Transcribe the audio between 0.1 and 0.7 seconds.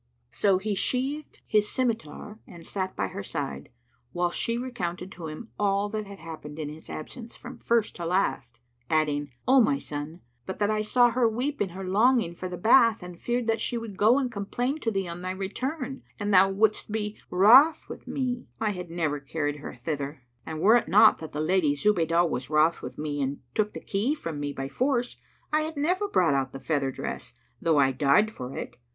So